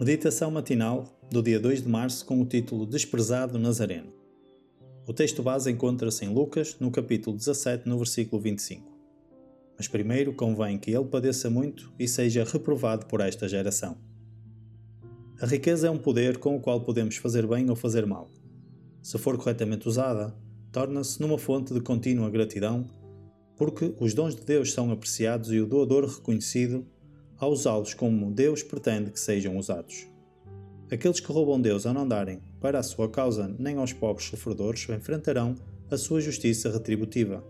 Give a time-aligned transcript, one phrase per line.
[0.00, 4.12] Meditação matinal do dia 2 de março com o título Desprezado Nazareno.
[5.04, 8.88] O texto base encontra-se em Lucas, no capítulo 17, no versículo 25.
[9.76, 13.98] Mas primeiro convém que ele padeça muito e seja reprovado por esta geração.
[15.40, 18.30] A riqueza é um poder com o qual podemos fazer bem ou fazer mal.
[19.02, 20.32] Se for corretamente usada,
[20.70, 22.88] torna-se numa fonte de contínua gratidão,
[23.56, 26.86] porque os dons de Deus são apreciados e o doador reconhecido
[27.38, 30.08] a usá-los como Deus pretende que sejam usados.
[30.90, 34.88] Aqueles que roubam Deus ao não darem para a sua causa nem aos pobres sofredores
[34.88, 35.54] enfrentarão
[35.90, 37.44] a sua justiça retributiva.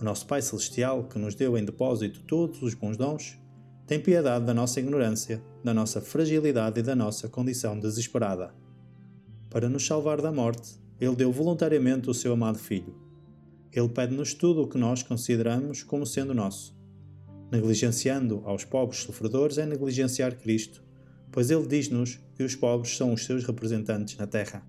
[0.00, 3.38] O nosso Pai Celestial, que nos deu em depósito todos os bons dons,
[3.86, 8.52] tem piedade da nossa ignorância, da nossa fragilidade e da nossa condição desesperada.
[9.48, 12.94] Para nos salvar da morte, Ele deu voluntariamente o seu amado Filho.
[13.72, 16.75] Ele pede-nos tudo o que nós consideramos como sendo nosso
[17.50, 20.82] Negligenciando aos pobres sofredores é negligenciar Cristo,
[21.30, 24.66] pois ele diz-nos que os pobres são os seus representantes na terra.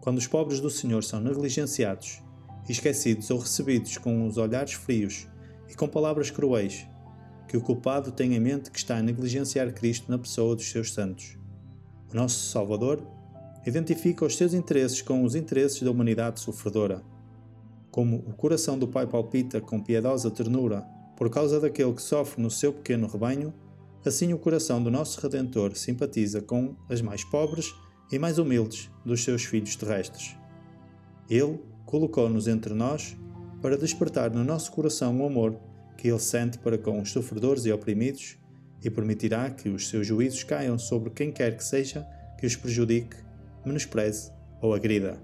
[0.00, 2.22] Quando os pobres do Senhor são negligenciados,
[2.68, 5.26] esquecidos ou recebidos com os olhares frios
[5.68, 6.86] e com palavras cruéis,
[7.48, 10.92] que o culpado tem em mente que está a negligenciar Cristo na pessoa dos seus
[10.92, 11.36] santos.
[12.12, 13.06] O nosso Salvador
[13.66, 17.02] identifica os seus interesses com os interesses da humanidade sofredora.
[17.90, 20.86] Como o coração do Pai palpita com piedosa ternura
[21.22, 23.54] por causa daquele que sofre no seu pequeno rebanho,
[24.04, 27.72] assim o coração do nosso Redentor simpatiza com as mais pobres
[28.10, 30.34] e mais humildes dos seus filhos terrestres.
[31.30, 33.16] Ele colocou-nos entre nós
[33.60, 35.56] para despertar no nosso coração o amor
[35.96, 38.36] que ele sente para com os sofredores e oprimidos
[38.82, 42.04] e permitirá que os seus juízos caiam sobre quem quer que seja
[42.36, 43.16] que os prejudique,
[43.64, 45.22] menospreze ou agrida.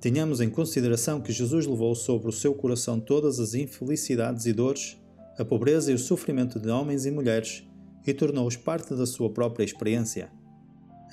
[0.00, 4.96] Tenhamos em consideração que Jesus levou sobre o seu coração todas as infelicidades e dores
[5.36, 7.64] a pobreza e o sofrimento de homens e mulheres
[8.06, 10.30] e tornou-os parte da sua própria experiência.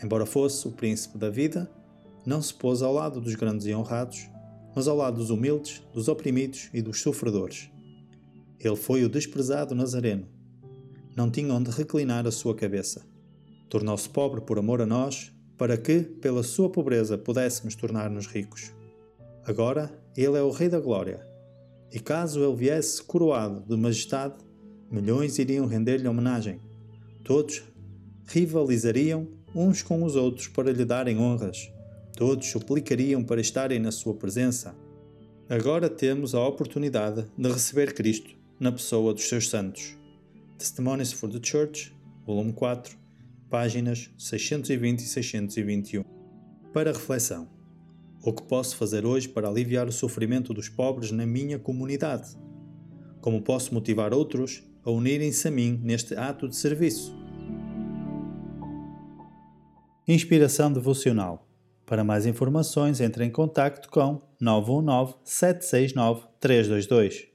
[0.03, 1.71] Embora fosse o príncipe da vida,
[2.25, 4.29] não se pôs ao lado dos grandes e honrados,
[4.75, 7.71] mas ao lado dos humildes, dos oprimidos e dos sofredores.
[8.59, 10.27] Ele foi o desprezado Nazareno.
[11.15, 13.03] Não tinha onde reclinar a sua cabeça.
[13.69, 18.71] Tornou-se pobre por amor a nós, para que, pela sua pobreza, pudéssemos tornar-nos ricos.
[19.45, 21.30] Agora, ele é o Rei da Glória
[21.91, 24.35] e caso ele viesse coroado de majestade,
[24.89, 26.59] milhões iriam render-lhe homenagem.
[27.23, 27.63] Todos
[28.25, 31.71] rivalizariam uns com os outros para lhe darem honras.
[32.15, 34.75] Todos suplicariam para estarem na sua presença.
[35.49, 39.97] Agora temos a oportunidade de receber Cristo na pessoa dos seus santos.
[40.57, 41.93] Testimonies for the Church,
[42.25, 42.95] volume 4,
[43.49, 46.03] páginas 620 e 621.
[46.71, 47.60] Para reflexão.
[48.23, 52.37] O que posso fazer hoje para aliviar o sofrimento dos pobres na minha comunidade?
[53.19, 57.15] Como posso motivar outros a unirem-se a mim neste ato de serviço?
[60.07, 61.47] Inspiração Devocional.
[61.83, 67.30] Para mais informações, entre em contato com 919 769 322.